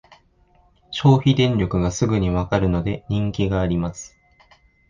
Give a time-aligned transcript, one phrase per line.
[0.89, 4.17] 消費電力がすぐにわかるので人気があります